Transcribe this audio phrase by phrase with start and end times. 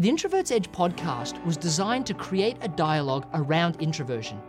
[0.00, 4.40] The Introvert's Edge podcast was designed to create a dialogue around introversion,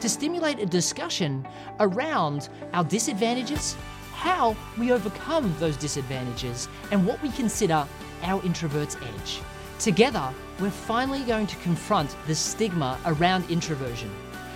[0.00, 1.46] to stimulate a discussion
[1.78, 3.76] around our disadvantages,
[4.14, 7.86] how we overcome those disadvantages, and what we consider
[8.24, 9.40] our introvert's edge.
[9.78, 14.10] Together, we're finally going to confront the stigma around introversion,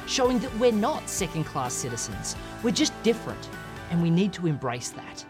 [0.09, 3.49] showing that we're not second class citizens, we're just different,
[3.91, 5.25] and we need to embrace that.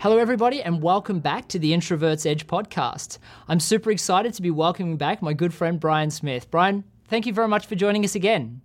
[0.00, 3.18] Hello, everybody, and welcome back to the Introvert's Edge podcast.
[3.48, 6.50] I'm super excited to be welcoming back my good friend Brian Smith.
[6.50, 8.62] Brian, thank you very much for joining us again.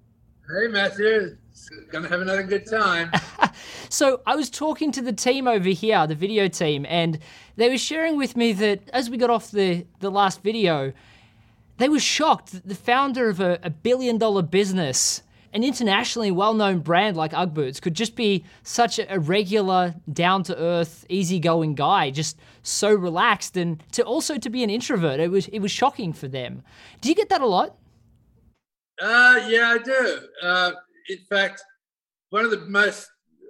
[0.48, 1.36] Hey, Matthew.
[1.92, 3.12] Gonna have another good time.
[3.90, 7.20] so, I was talking to the team over here, the video team, and
[7.58, 10.94] they were sharing with me that as we got off the, the last video,
[11.80, 15.22] they were shocked that the founder of a, a billion dollar business
[15.56, 21.76] an internationally well-known brand like UGG Boots could just be such a regular, down-to-earth, easygoing
[21.76, 25.72] guy, just so relaxed, and to also to be an introvert, it was it was
[25.72, 26.62] shocking for them.
[27.00, 27.78] Do you get that a lot?
[29.02, 30.20] Uh, yeah, I do.
[30.44, 30.72] Uh,
[31.08, 31.64] in fact,
[32.32, 33.08] one of the most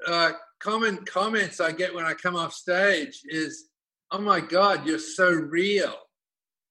[0.08, 3.70] uh, common comments I get when I come off stage is,
[4.12, 5.96] "Oh my God, you're so real,"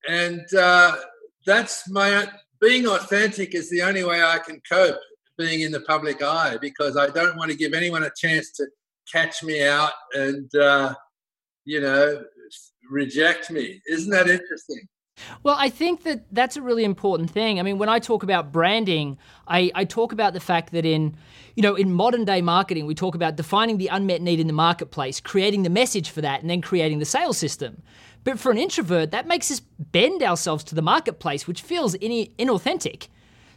[0.08, 0.96] and uh,
[1.44, 2.28] that's my
[2.60, 5.00] being authentic is the only way I can cope
[5.36, 8.66] being in the public eye because I don't want to give anyone a chance to
[9.10, 10.94] catch me out and, uh,
[11.64, 12.22] you know,
[12.90, 13.80] reject me.
[13.88, 14.88] Isn't that interesting?
[15.42, 17.60] Well, I think that that's a really important thing.
[17.60, 21.16] I mean, when I talk about branding, I, I, talk about the fact that in,
[21.54, 24.52] you know, in modern day marketing, we talk about defining the unmet need in the
[24.52, 27.80] marketplace, creating the message for that, and then creating the sales system.
[28.24, 32.28] But for an introvert, that makes us bend ourselves to the marketplace, which feels in-
[32.38, 33.08] inauthentic.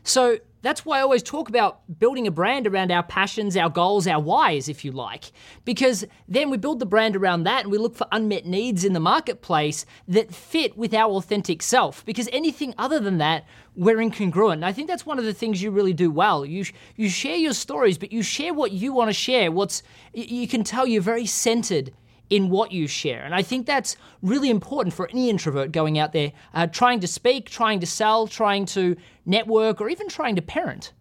[0.04, 0.38] So
[0.68, 4.20] that's why I always talk about building a brand around our passions, our goals, our
[4.20, 5.32] whys, if you like,
[5.64, 8.92] because then we build the brand around that and we look for unmet needs in
[8.92, 12.06] the marketplace that fit with our authentic self.
[12.06, 13.46] Because anything other than that,
[13.78, 14.56] we're incongruent.
[14.56, 16.46] And I think that's one of the things you really do well.
[16.46, 16.66] You
[16.98, 19.52] you share your stories, but you share what you want to share.
[19.54, 19.84] What's
[20.14, 21.94] you can tell you're very centered
[22.30, 23.24] in what you share.
[23.24, 27.08] And I think that's really important for any introvert going out there, uh, trying to
[27.08, 28.96] speak, trying to sell, trying to
[29.26, 30.94] network, or even trying to parent.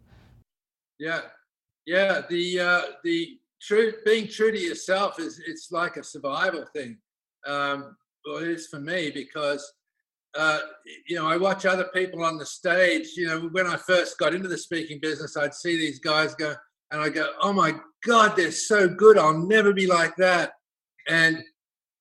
[0.99, 1.23] Yeah,
[1.85, 2.23] yeah.
[2.29, 6.99] The uh, the true being true to yourself is it's like a survival thing.
[7.47, 9.73] Um, well, it is for me because.
[10.39, 10.61] Uh,
[11.07, 13.13] you know, I watch other people on the stage.
[13.17, 16.55] You know, when I first got into the speaking business, I'd see these guys go,
[16.91, 19.17] and I go, "Oh my God, they're so good!
[19.17, 20.53] I'll never be like that."
[21.09, 21.43] And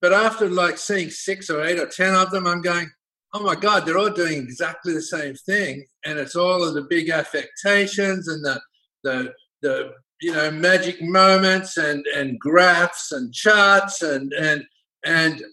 [0.01, 2.89] but after like seeing six or eight or ten of them, I'm going,
[3.33, 5.85] oh my God, they're all doing exactly the same thing.
[6.05, 8.61] And it's all of the big affectations and the
[9.03, 14.63] the the you know magic moments and and graphs and charts and and
[15.05, 15.44] and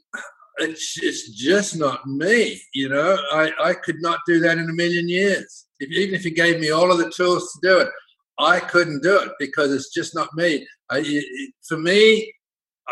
[0.59, 3.19] it's, it's just not me you know?
[3.33, 5.67] I, I could not do that in a million years.
[5.81, 7.89] If, even if you gave me all of the tools to do it
[8.39, 10.67] i couldn't do it because it's just not me.
[10.91, 11.23] I,
[11.67, 12.33] for me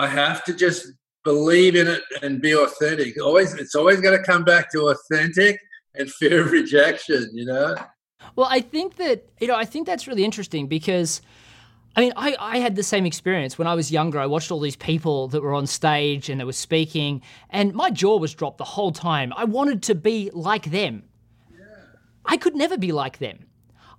[0.01, 0.87] I have to just
[1.25, 3.23] believe in it and be authentic.
[3.23, 5.61] Always, it's always going to come back to authentic
[5.95, 7.29] and fear of rejection.
[7.35, 7.77] You know.
[8.35, 11.21] Well, I think that you know, I think that's really interesting because.
[11.97, 14.21] I mean, I, I had the same experience when I was younger.
[14.21, 17.91] I watched all these people that were on stage and they were speaking, and my
[17.91, 19.33] jaw was dropped the whole time.
[19.37, 21.03] I wanted to be like them.
[21.53, 21.67] Yeah.
[22.25, 23.41] I could never be like them.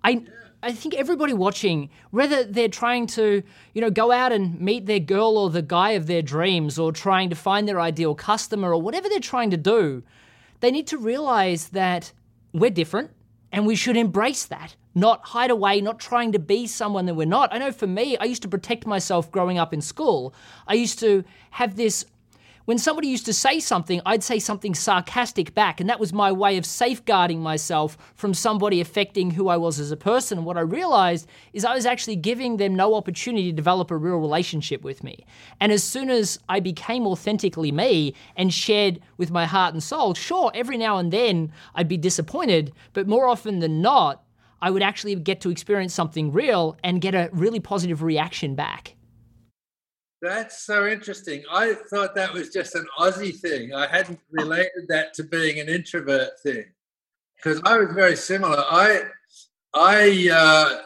[0.06, 0.30] I, yeah.
[0.64, 3.42] I think everybody watching, whether they're trying to,
[3.74, 6.92] you know, go out and meet their girl or the guy of their dreams or
[6.92, 10.04] trying to find their ideal customer or whatever they're trying to do,
[10.60, 12.12] they need to realize that
[12.54, 13.10] we're different
[13.52, 17.26] and we should embrace that, not hide away, not trying to be someone that we're
[17.26, 17.52] not.
[17.52, 20.34] I know for me, I used to protect myself growing up in school.
[20.68, 22.06] I used to have this
[22.66, 26.32] when somebody used to say something, I'd say something sarcastic back, and that was my
[26.32, 30.38] way of safeguarding myself from somebody affecting who I was as a person.
[30.38, 33.98] And what I realized is I was actually giving them no opportunity to develop a
[33.98, 35.26] real relationship with me.
[35.60, 40.14] And as soon as I became authentically me and shared with my heart and soul,
[40.14, 44.24] sure, every now and then I'd be disappointed, but more often than not,
[44.62, 48.96] I would actually get to experience something real and get a really positive reaction back.
[50.22, 51.44] That's so interesting.
[51.52, 53.74] I thought that was just an Aussie thing.
[53.74, 56.66] I hadn't related that to being an introvert thing
[57.36, 58.60] because I was very similar.
[58.60, 59.02] I,
[59.74, 60.82] I, uh,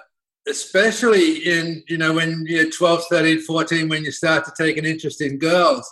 [0.47, 4.85] especially in, you know, when you're 12, 13, 14, when you start to take an
[4.85, 5.85] interest in girls,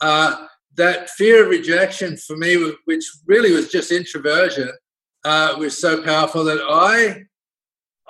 [0.00, 0.46] uh,
[0.76, 4.70] that fear of rejection for me, which really was just introversion,
[5.26, 7.24] uh, was so powerful that I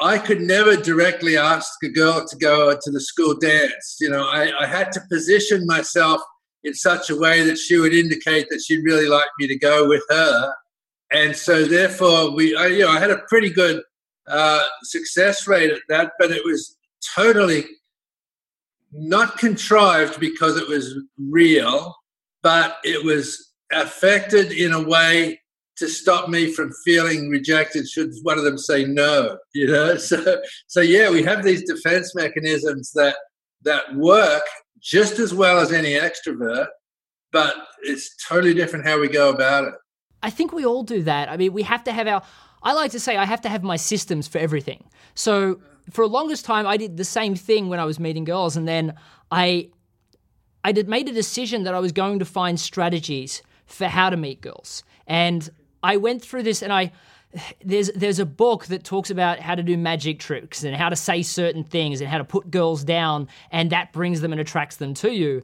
[0.01, 3.97] I could never directly ask a girl to go to the school dance.
[4.01, 6.21] You know, I, I, had to position myself
[6.63, 9.89] in such a way that she would indicate that she'd really like me to go
[9.89, 10.55] with her.
[11.11, 13.83] and so therefore we, I, you know, I had a pretty good
[14.29, 16.77] uh, success rate at that, but it was
[17.15, 17.65] totally
[18.93, 21.95] not contrived because it was real,
[22.43, 25.41] but it was affected in a way
[25.79, 29.97] to stop me from feeling rejected should one of them say no you know?
[30.09, 33.17] So so yeah we have these defense mechanisms that
[33.63, 34.43] that work
[34.81, 36.69] just as well as any extrovert
[37.33, 39.75] but it's totally different how we go about it.
[40.23, 41.29] I think we all do that.
[41.29, 42.23] I mean we have to have our
[42.63, 44.85] i like to say i have to have my systems for everything.
[45.15, 45.61] So
[45.91, 48.69] for the longest time i did the same thing when i was meeting girls and
[48.69, 48.95] then
[49.31, 49.71] i
[50.63, 54.17] i did made a decision that i was going to find strategies for how to
[54.17, 54.83] meet girls.
[55.07, 55.49] And
[55.83, 56.93] I went through this and I
[57.63, 60.97] there's there's a book that talks about how to do magic tricks and how to
[60.97, 64.77] say certain things and how to put girls down and that brings them and attracts
[64.77, 65.43] them to you.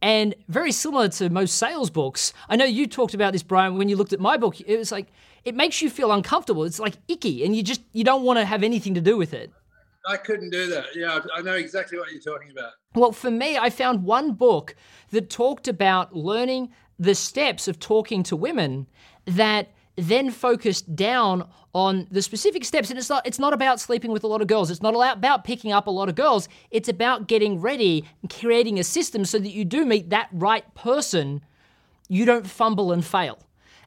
[0.00, 3.88] And very similar to most sales books, I know you talked about this, Brian, when
[3.88, 4.60] you looked at my book.
[4.60, 5.06] It was like
[5.44, 6.64] it makes you feel uncomfortable.
[6.64, 9.32] It's like icky, and you just you don't want to have anything to do with
[9.32, 9.52] it.
[10.04, 10.96] I couldn't do that.
[10.96, 12.72] Yeah, I know exactly what you're talking about.
[12.94, 14.74] Well, for me, I found one book
[15.10, 18.88] that talked about learning the steps of talking to women
[19.26, 22.90] that then focused down on the specific steps.
[22.90, 24.70] And it's not it's not about sleeping with a lot of girls.
[24.70, 26.48] It's not about picking up a lot of girls.
[26.70, 30.72] It's about getting ready and creating a system so that you do meet that right
[30.74, 31.42] person.
[32.08, 33.38] You don't fumble and fail.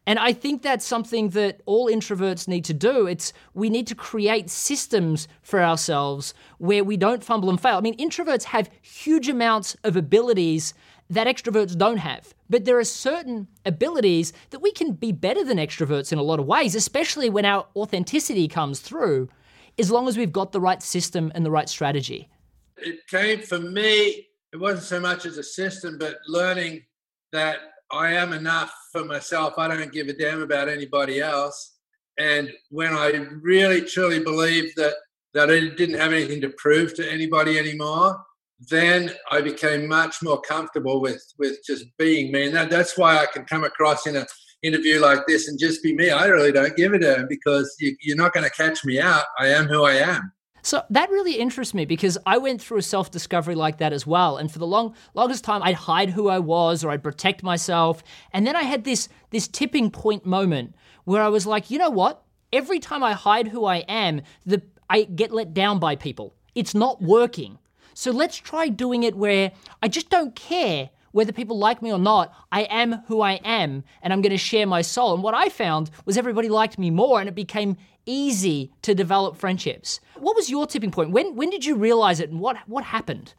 [0.07, 3.07] And I think that's something that all introverts need to do.
[3.07, 7.77] It's we need to create systems for ourselves where we don't fumble and fail.
[7.77, 10.75] I mean, introverts have huge amounts of abilities
[11.09, 12.33] that extroverts don't have.
[12.49, 16.39] But there are certain abilities that we can be better than extroverts in a lot
[16.39, 19.29] of ways, especially when our authenticity comes through,
[19.77, 22.29] as long as we've got the right system and the right strategy.
[22.77, 26.83] It came for me, it wasn't so much as a system, but learning
[27.31, 27.57] that
[27.91, 29.55] I am enough for myself.
[29.57, 31.75] I don't give a damn about anybody else.
[32.17, 33.09] And when I
[33.41, 34.93] really truly believed that
[35.33, 38.23] that I didn't have anything to prove to anybody anymore,
[38.59, 43.17] then I became much more comfortable with with just being me, and that, that's why
[43.17, 44.25] I can come across in an
[44.63, 46.09] interview like this and just be me.
[46.09, 49.23] I really don't give a damn because you, you're not going to catch me out.
[49.39, 50.31] I am who I am.
[50.61, 54.07] So that really interests me because I went through a self discovery like that as
[54.07, 54.37] well.
[54.37, 58.03] And for the long longest time, I'd hide who I was or I'd protect myself.
[58.33, 61.91] And then I had this this tipping point moment where I was like, you know
[61.91, 62.23] what?
[62.51, 66.33] Every time I hide who I am, the I get let down by people.
[66.55, 67.59] It's not working.
[67.95, 71.97] So let's try doing it where I just don't care whether people like me or
[71.97, 72.35] not.
[72.51, 75.13] I am who I am and I'm going to share my soul.
[75.13, 79.37] And what I found was everybody liked me more and it became easy to develop
[79.37, 80.01] friendships.
[80.15, 81.11] What was your tipping point?
[81.11, 83.33] When when did you realize it and what what happened?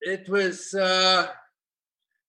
[0.00, 1.26] It was uh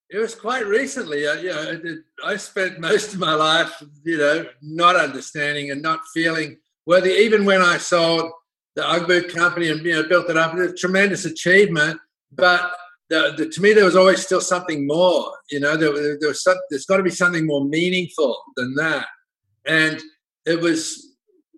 [0.10, 1.28] it was quite recently.
[1.28, 6.00] I, you know, I spent most of my life, you know, not understanding and not
[6.12, 6.58] feeling
[6.88, 7.12] worthy.
[7.12, 8.32] Even when I sold
[8.78, 10.56] the Ugg company and you know built it up.
[10.78, 12.00] Tremendous achievement,
[12.32, 12.72] but
[13.10, 15.34] the, the, to me there was always still something more.
[15.50, 19.08] You know, there, there was some, there's got to be something more meaningful than that,
[19.66, 20.02] and
[20.46, 21.04] it was.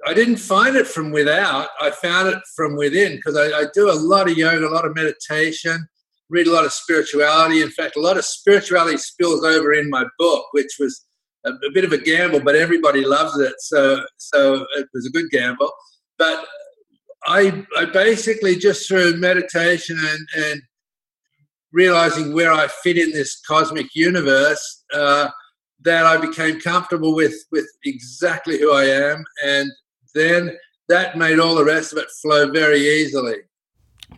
[0.08, 1.68] I didn't find it from without.
[1.82, 4.86] I found it from within because I, I do a lot of yoga, a lot
[4.86, 5.90] of meditation,
[6.30, 7.62] read a lot of spirituality.
[7.62, 11.06] In fact, a lot of spirituality spills over in my book, which was
[11.46, 13.56] a, a, bit of a gamble, but everybody loves it.
[13.60, 15.70] So, so it was a good gamble.
[16.18, 16.46] But
[17.26, 20.62] I, I basically just through meditation and, and
[21.72, 25.30] realizing where I fit in this cosmic universe, uh,
[25.82, 29.72] that I became comfortable with with exactly who I am, and
[30.14, 30.58] then
[30.88, 33.36] that made all the rest of it flow very easily.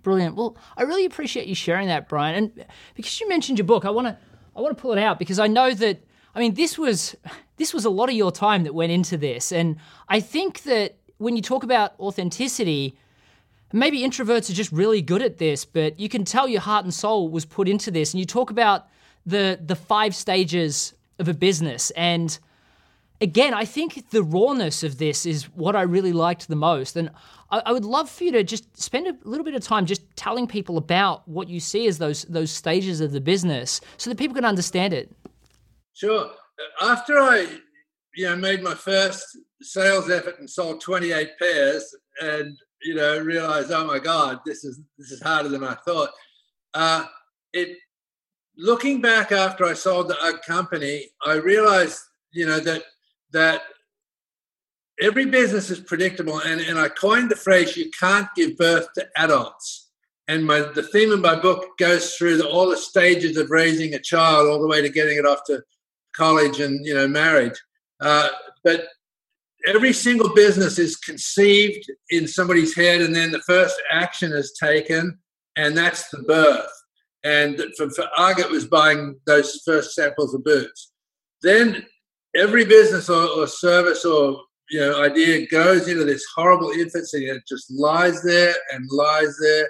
[0.03, 0.35] Brilliant.
[0.35, 2.35] Well, I really appreciate you sharing that, Brian.
[2.35, 2.65] And
[2.95, 4.17] because you mentioned your book, I want to
[4.55, 6.03] I want to pull it out because I know that
[6.33, 7.15] I mean this was
[7.57, 9.77] this was a lot of your time that went into this, and
[10.09, 12.97] I think that when you talk about authenticity,
[13.71, 16.93] maybe introverts are just really good at this, but you can tell your heart and
[16.93, 18.13] soul was put into this.
[18.13, 18.87] And you talk about
[19.25, 21.91] the the five stages of a business.
[21.91, 22.37] And
[23.21, 26.95] again, I think the rawness of this is what I really liked the most.
[26.95, 27.11] And
[27.51, 30.01] I, I would love for you to just spend a little bit of time just
[30.15, 34.17] telling people about what you see as those those stages of the business so that
[34.17, 35.11] people can understand it.
[35.93, 36.31] Sure.
[36.81, 37.47] After I
[38.15, 43.71] you know made my first sales effort and sold 28 pairs and you know realized
[43.71, 46.09] oh my god this is this is harder than i thought.
[46.73, 47.05] Uh,
[47.53, 47.77] it
[48.57, 51.99] looking back after i sold the UGG company i realized
[52.31, 52.83] you know that
[53.31, 53.61] that
[55.01, 59.05] every business is predictable and, and i coined the phrase you can't give birth to
[59.17, 59.89] adults.
[60.27, 63.95] And my the theme of my book goes through the, all the stages of raising
[63.95, 65.61] a child all the way to getting it off to
[66.15, 67.59] college and you know marriage
[67.99, 68.29] Uh,
[68.63, 68.87] but
[69.67, 75.17] every single business is conceived in somebody's head, and then the first action is taken,
[75.55, 76.71] and that's the birth.
[77.23, 80.91] And for, for UGG it was buying those first samples of boots.
[81.41, 81.85] Then
[82.35, 87.37] every business or, or service or you know idea goes into this horrible infancy and
[87.37, 89.69] it just lies there and lies there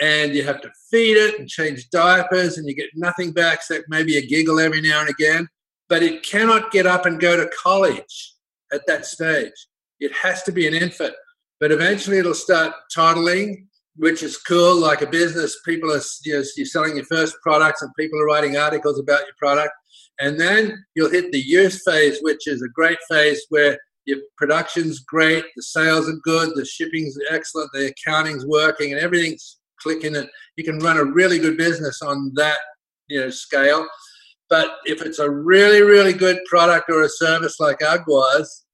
[0.00, 3.84] and you have to feed it and change diapers and you get nothing back except
[3.88, 5.46] maybe a giggle every now and again
[5.88, 8.34] but it cannot get up and go to college
[8.72, 9.66] at that stage
[10.00, 11.14] it has to be an infant
[11.58, 16.44] but eventually it'll start toddling which is cool like a business people are you know,
[16.56, 19.72] you're selling your first products and people are writing articles about your product
[20.20, 23.78] and then you'll hit the youth phase which is a great phase where
[24.10, 29.58] your production's great, the sales are good, the shipping's excellent, the accounting's working, and everything's
[29.80, 30.16] clicking.
[30.16, 32.58] And you can run a really good business on that,
[33.08, 33.86] you know, scale.
[34.50, 38.64] But if it's a really, really good product or a service like UGG was,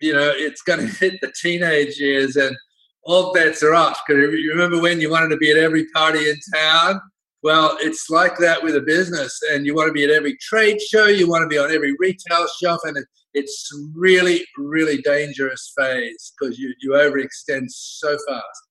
[0.00, 2.56] you know, it's going to hit the teenage years and
[3.02, 4.00] all bets are off.
[4.06, 7.00] Because you remember when you wanted to be at every party in town?
[7.42, 10.80] Well, it's like that with a business, and you want to be at every trade
[10.80, 15.70] show, you want to be on every retail shelf, and it, it's really, really dangerous
[15.76, 18.62] phase because you, you overextend so fast.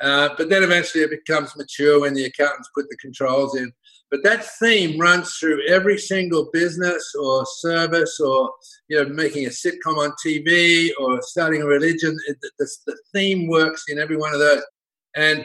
[0.00, 3.72] Uh, but then eventually it becomes mature when the accountants put the controls in.
[4.10, 8.50] But that theme runs through every single business or service or
[8.88, 12.16] you know making a sitcom on TV or starting a religion.
[12.26, 14.62] It, the, the theme works in every one of those.
[15.14, 15.44] And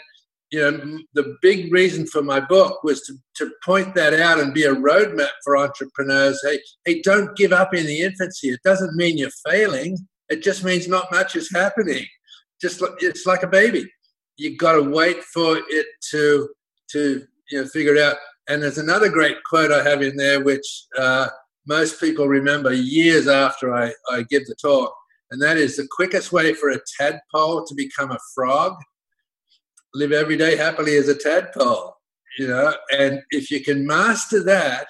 [0.53, 4.53] you know, the big reason for my book was to, to point that out and
[4.53, 6.39] be a roadmap for entrepreneurs.
[6.43, 8.50] Hey, hey, don't give up in the infancy.
[8.50, 9.98] It doesn't mean you're failing.
[10.29, 12.05] It just means not much is happening.
[12.62, 13.91] Just like, it's like a baby.
[14.38, 16.50] You've got to wait for it to
[16.91, 18.17] to you know figure it out.
[18.48, 21.30] And there's another great quote I have in there, which uh,
[21.66, 24.94] most people remember years after I, I give the talk,
[25.32, 28.76] and that is the quickest way for a tadpole to become a frog
[29.94, 31.96] live every day happily as a tadpole,
[32.38, 32.74] you know.
[32.92, 34.88] And if you can master that,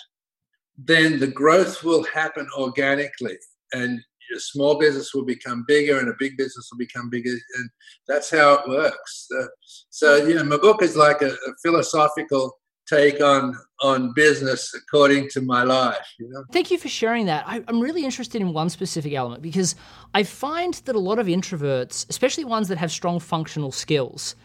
[0.78, 3.38] then the growth will happen organically,
[3.74, 4.00] and
[4.32, 7.70] your small business will become bigger, and a big business will become bigger, and
[8.08, 9.28] that's how it works.
[9.38, 9.46] Uh,
[9.92, 15.30] so, you know, my book is like a, a philosophical take on on business according
[15.30, 18.54] to my life you know thank you for sharing that I, am really interested in
[18.54, 19.75] one specific element because
[20.13, 24.36] i find that a lot of introverts especially ones that have strong functional skills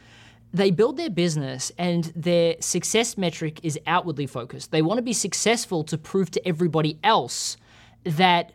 [0.52, 4.70] they build their business and their success metric is outwardly focused.
[4.70, 7.56] They want to be successful to prove to everybody else
[8.04, 8.52] that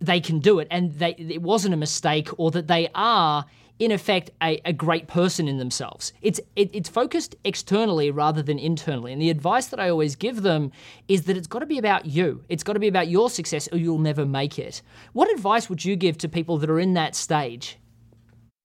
[0.00, 3.44] they can do it and they, it wasn't a mistake or that they are
[3.78, 8.58] in effect a, a great person in themselves it's it, it's focused externally rather than
[8.58, 10.70] internally and the advice that i always give them
[11.08, 13.68] is that it's got to be about you it's got to be about your success
[13.72, 14.82] or you'll never make it
[15.12, 17.78] what advice would you give to people that are in that stage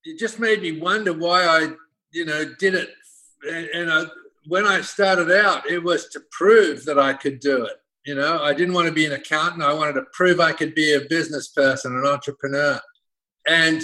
[0.06, 1.70] it just made me wonder why i
[2.14, 2.90] you know, did it.
[3.50, 4.06] And, and I,
[4.48, 7.74] when I started out, it was to prove that I could do it.
[8.06, 9.64] You know, I didn't want to be an accountant.
[9.64, 12.80] I wanted to prove I could be a business person, an entrepreneur.
[13.48, 13.82] And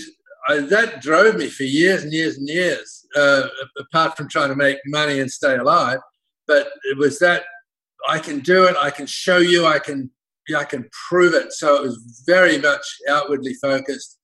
[0.47, 4.55] I, that drove me for years and years and years, uh, apart from trying to
[4.55, 5.99] make money and stay alive.
[6.47, 7.43] But it was that
[8.07, 8.75] I can do it.
[8.81, 9.65] I can show you.
[9.65, 10.11] I can.
[10.57, 11.53] I can prove it.
[11.53, 14.17] So it was very much outwardly focused.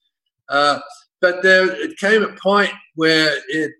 [0.50, 0.80] Uh,
[1.22, 3.74] but there, it came a point where it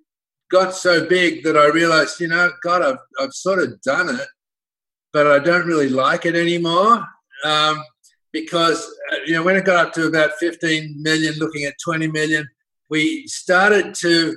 [0.52, 4.28] got so big that I realized, you know, God, I've, I've sort of done it,
[5.12, 7.04] but I don't really like it anymore.
[7.44, 7.84] Um,
[8.36, 12.08] because, uh, you know, when it got up to about 15 million, looking at 20
[12.08, 12.48] million,
[12.90, 14.36] we started to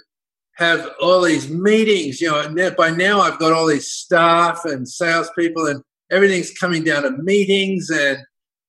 [0.56, 2.20] have all these meetings.
[2.20, 7.02] You know, by now I've got all these staff and salespeople, and everything's coming down
[7.02, 8.18] to meetings and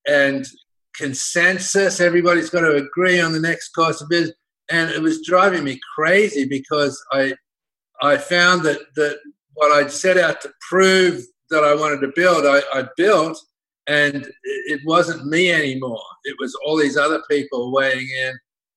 [0.07, 0.45] and
[0.95, 2.00] consensus.
[2.00, 4.36] Everybody's got to agree on the next course of business
[4.69, 7.36] and it was driving me crazy because I
[8.01, 9.19] I found that that
[9.53, 13.38] what I'd set out to prove that I wanted to build, I, I built,
[13.89, 16.03] and it wasn't me anymore.
[16.24, 18.34] It was all these other people weighing in,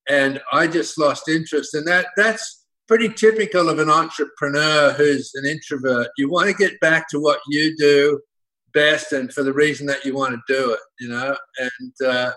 [0.09, 1.75] and I just lost interest.
[1.75, 6.07] And that that's pretty typical of an entrepreneur who's an introvert.
[6.17, 8.19] You want to get back to what you do
[8.73, 11.37] best, and for the reason that you want to do it, you know.
[11.59, 12.31] And uh,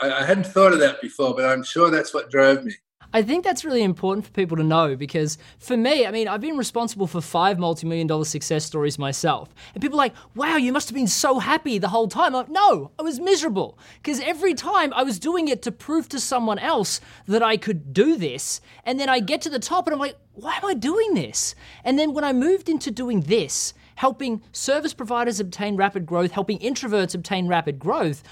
[0.00, 2.74] I, I hadn't thought of that before, but I'm sure that's what drove me.
[3.14, 6.40] I think that's really important for people to know because for me, I mean, I've
[6.40, 9.54] been responsible for five multi million dollar success stories myself.
[9.74, 12.34] And people are like, wow, you must have been so happy the whole time.
[12.34, 16.08] I'm like, no, I was miserable because every time I was doing it to prove
[16.10, 18.60] to someone else that I could do this.
[18.84, 21.54] And then I get to the top and I'm like, why am I doing this?
[21.84, 26.58] And then when I moved into doing this, helping service providers obtain rapid growth, helping
[26.60, 28.22] introverts obtain rapid growth,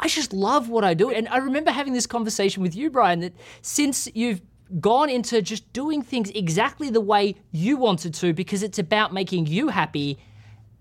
[0.00, 1.10] I just love what I do.
[1.10, 4.40] And I remember having this conversation with you, Brian, that since you've
[4.80, 9.46] gone into just doing things exactly the way you wanted to because it's about making
[9.46, 10.18] you happy,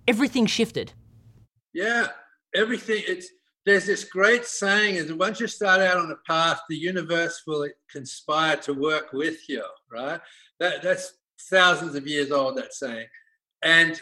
[0.08, 0.92] everything shifted.
[1.74, 2.08] Yeah,
[2.56, 3.04] everything.
[3.08, 3.30] It's
[3.66, 7.68] there's this great saying is once you start out on a path, the universe will
[7.92, 10.22] conspire to work with you, right?
[10.60, 11.14] That that's
[11.50, 13.08] thousands of years old, that saying.
[13.64, 14.00] And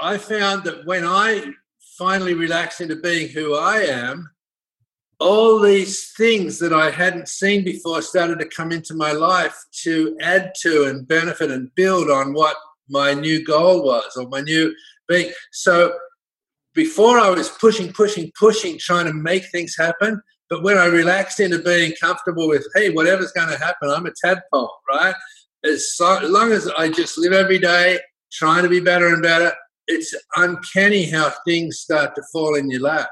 [0.00, 1.52] I found that when I
[1.98, 4.30] finally relaxed into being who I am,
[5.22, 10.16] all these things that I hadn't seen before started to come into my life to
[10.20, 12.56] add to and benefit and build on what
[12.88, 14.74] my new goal was or my new
[15.08, 15.32] being.
[15.52, 15.94] So
[16.74, 20.20] before I was pushing, pushing, pushing, trying to make things happen.
[20.50, 24.12] But when I relaxed into being comfortable with, hey, whatever's going to happen, I'm a
[24.24, 25.14] tadpole, right?
[25.64, 28.00] As, so, as long as I just live every day
[28.32, 29.52] trying to be better and better,
[29.86, 33.08] it's uncanny how things start to fall in your lap.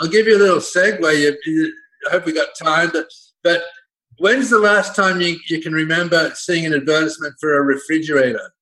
[0.00, 1.00] I'll give you a little segue.
[1.18, 1.72] You, you,
[2.08, 3.06] I hope we got time, but,
[3.42, 3.62] but
[4.18, 8.52] when's the last time you, you can remember seeing an advertisement for a refrigerator?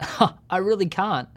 [0.50, 1.28] I really can't.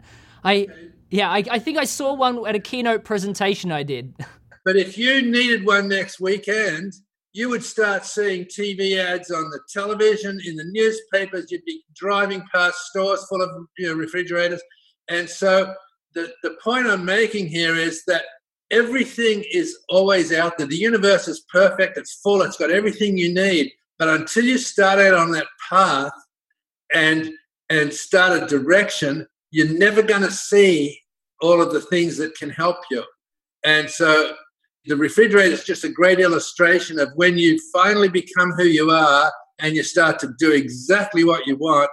[0.44, 0.68] I
[1.10, 4.14] yeah, I, I think I saw one at a keynote presentation I did.
[4.64, 6.92] But if you needed one next weekend,
[7.32, 11.52] you would start seeing TV ads on the television, in the newspapers.
[11.52, 14.60] You'd be driving past stores full of you know, refrigerators.
[15.08, 15.72] And so
[16.14, 18.24] the, the point I'm making here is that
[18.70, 20.66] everything is always out there.
[20.66, 23.72] The universe is perfect, it's full, it's got everything you need.
[23.98, 26.12] But until you start out on that path
[26.94, 27.30] and
[27.68, 31.00] and start a direction, you're never to see
[31.40, 33.02] all of the things that can help you.
[33.64, 34.34] And so
[34.86, 39.32] the refrigerator is just a great illustration of when you finally become who you are
[39.58, 41.90] and you start to do exactly what you want,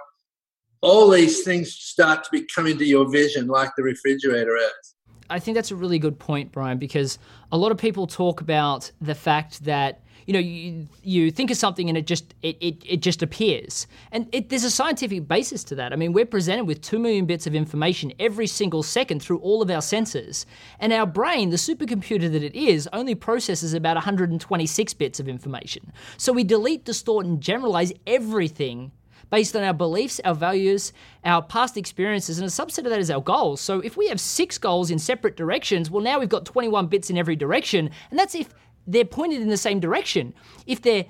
[0.80, 4.93] all these things start to become into your vision like the refrigerator is.
[5.34, 7.18] I think that's a really good point, Brian, because
[7.50, 11.56] a lot of people talk about the fact that you know you, you think of
[11.56, 13.88] something and it just it, it, it just appears.
[14.12, 15.92] And it, there's a scientific basis to that.
[15.92, 19.60] I mean we're presented with 2 million bits of information every single second through all
[19.60, 20.46] of our senses
[20.78, 25.92] and our brain the supercomputer that it is only processes about 126 bits of information.
[26.16, 28.92] So we delete distort and generalize everything
[29.30, 30.92] based on our beliefs, our values,
[31.24, 33.60] our past experiences, and a subset of that is our goals.
[33.60, 37.10] So if we have six goals in separate directions, well, now we've got 21 bits
[37.10, 38.48] in every direction, and that's if
[38.86, 40.34] they're pointed in the same direction.
[40.66, 41.06] If they're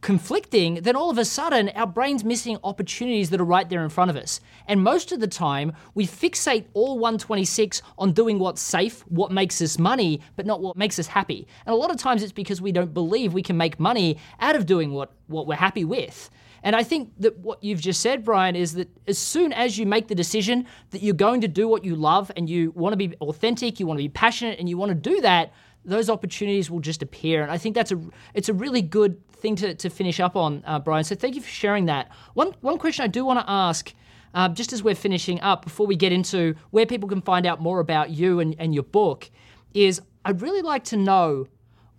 [0.00, 3.88] conflicting, then all of a sudden our brain's missing opportunities that are right there in
[3.88, 4.40] front of us.
[4.66, 9.60] And most of the time, we fixate all 126 on doing what's safe, what makes
[9.60, 11.48] us money, but not what makes us happy.
[11.66, 14.56] And a lot of times it's because we don't believe we can make money out
[14.56, 16.30] of doing what, what we're happy with.
[16.62, 19.86] And I think that what you've just said, Brian, is that as soon as you
[19.86, 22.96] make the decision that you're going to do what you love and you want to
[22.96, 25.52] be authentic, you want to be passionate, and you want to do that,
[25.84, 27.42] those opportunities will just appear.
[27.42, 28.00] And I think that's a
[28.34, 31.04] it's a really good thing to, to finish up on, uh, Brian.
[31.04, 32.10] So thank you for sharing that.
[32.34, 33.94] One one question I do want to ask.
[34.34, 37.62] Uh, just as we're finishing up, before we get into where people can find out
[37.62, 39.30] more about you and, and your book,
[39.72, 41.46] is I'd really like to know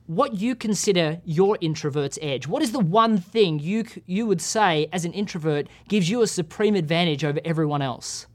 [0.09, 2.47] what you consider your introvert's edge.
[2.47, 6.27] What is the one thing you you would say as an introvert gives you a
[6.27, 8.25] supreme advantage over everyone else?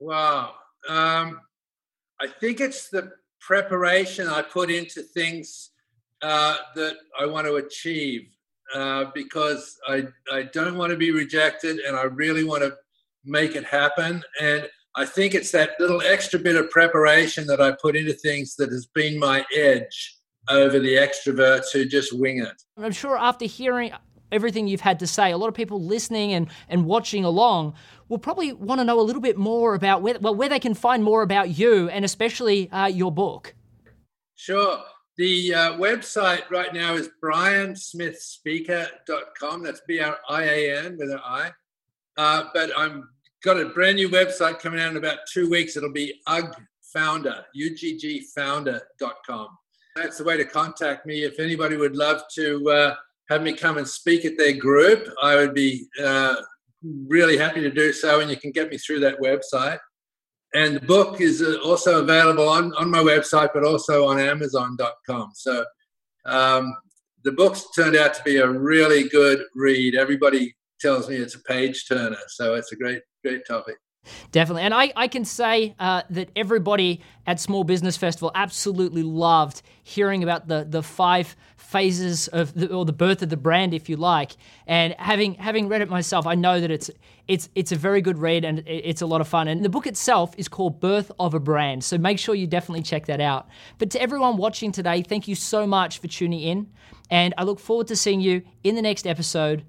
[0.00, 0.54] Wow,
[0.88, 1.40] um,
[2.20, 5.70] I think it's the preparation I put into things
[6.22, 8.26] uh, that I want to achieve
[8.74, 12.74] uh, because I, I don't want to be rejected and I really want to
[13.24, 14.24] make it happen.
[14.40, 18.56] And I think it's that little extra bit of preparation that I put into things
[18.56, 20.16] that has been my edge
[20.48, 22.62] over the extroverts who just wing it.
[22.78, 23.92] I'm sure after hearing
[24.32, 27.74] everything you've had to say, a lot of people listening and, and watching along
[28.08, 30.72] will probably want to know a little bit more about where, well, where they can
[30.72, 33.54] find more about you and especially uh, your book.
[34.34, 34.82] Sure.
[35.18, 39.62] The uh, website right now is briansmithspeaker.com.
[39.62, 41.52] That's B R I A N with an I.
[42.18, 43.08] Uh, but I'm
[43.46, 45.76] got a brand new website coming out in about two weeks.
[45.76, 49.48] It'll be uggfounder, U-G-G-founder.com.
[49.94, 51.22] That's the way to contact me.
[51.22, 52.94] If anybody would love to uh,
[53.30, 56.34] have me come and speak at their group, I would be uh,
[57.06, 58.18] really happy to do so.
[58.18, 59.78] And you can get me through that website.
[60.52, 65.30] And the book is uh, also available on, on my website, but also on Amazon.com.
[65.34, 65.64] So
[66.24, 66.74] um,
[67.22, 69.94] the book's turned out to be a really good read.
[69.94, 72.16] Everybody tells me it's a page turner.
[72.28, 73.76] So it's a great, great topic.
[74.30, 74.62] Definitely.
[74.62, 80.22] And I, I can say uh, that everybody at Small Business Festival absolutely loved hearing
[80.22, 83.96] about the, the five phases of the, or the birth of the brand, if you
[83.96, 84.32] like.
[84.66, 86.90] And having having read it myself, I know that it's
[87.26, 89.48] it's it's a very good read and it's a lot of fun.
[89.48, 92.82] And the book itself is called Birth of a Brand, so make sure you definitely
[92.82, 93.48] check that out.
[93.78, 96.68] But to everyone watching today, thank you so much for tuning in,
[97.10, 99.64] and I look forward to seeing you in the next episode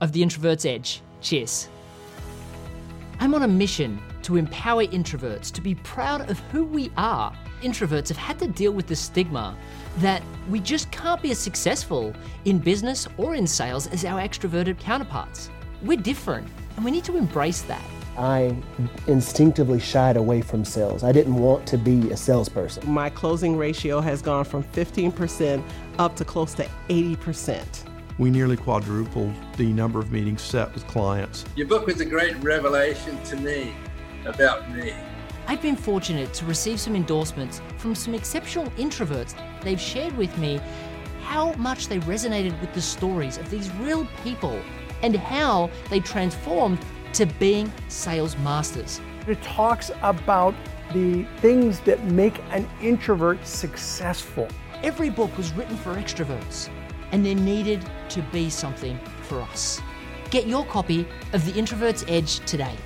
[0.00, 1.02] of The Introvert's Edge.
[1.20, 1.68] Cheers.
[3.18, 7.32] I'm on a mission to empower introverts to be proud of who we are.
[7.62, 9.56] Introverts have had to deal with the stigma
[9.98, 12.12] that we just can't be as successful
[12.44, 15.50] in business or in sales as our extroverted counterparts.
[15.82, 17.82] We're different, and we need to embrace that.
[18.18, 18.56] I
[19.06, 21.04] instinctively shied away from sales.
[21.04, 22.90] I didn't want to be a salesperson.
[22.90, 25.62] My closing ratio has gone from 15%
[25.98, 27.64] up to close to 80%.
[28.18, 31.44] We nearly quadrupled the number of meetings set with clients.
[31.54, 33.74] Your book was a great revelation to me
[34.24, 34.94] about me.
[35.46, 39.34] I've been fortunate to receive some endorsements from some exceptional introverts.
[39.60, 40.60] They've shared with me
[41.22, 44.58] how much they resonated with the stories of these real people
[45.02, 46.78] and how they transformed
[47.12, 48.98] to being sales masters.
[49.28, 50.54] It talks about
[50.94, 54.48] the things that make an introvert successful.
[54.82, 56.70] Every book was written for extroverts,
[57.12, 59.80] and there needed to be something for us.
[60.30, 62.76] Get your copy of The Introvert's Edge today.